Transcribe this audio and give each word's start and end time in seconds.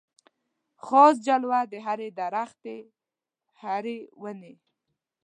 خاص 0.85 1.15
جلوه 1.27 1.59
د 1.71 1.73
هري 1.85 2.09
درختي 2.19 2.77
هري 3.61 3.97
وني 4.23 4.53